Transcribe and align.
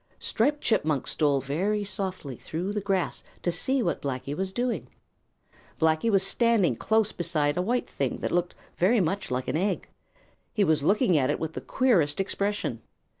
Striped 0.17 0.61
Chipmunk 0.61 1.05
stole 1.05 1.41
very 1.41 1.83
softly 1.83 2.35
through 2.35 2.71
the 2.73 2.81
grass 2.81 3.23
to 3.43 3.51
see 3.51 3.83
what 3.83 4.01
Blacky 4.01 4.35
was 4.35 4.51
doing. 4.51 4.87
Blacky 5.79 6.09
was 6.09 6.23
standing 6.25 6.75
close 6.75 7.11
beside 7.11 7.55
a 7.55 7.61
white 7.61 7.87
thing 7.87 8.17
that 8.21 8.31
looked 8.31 8.55
very 8.77 8.99
much 8.99 9.29
like 9.29 9.47
an 9.47 9.57
egg. 9.57 9.89
He 10.53 10.63
was 10.63 10.81
looking 10.81 11.19
at 11.19 11.29
it 11.29 11.39
with 11.39 11.53
the 11.53 11.61
queerest 11.61 12.19
expression. 12.19 12.81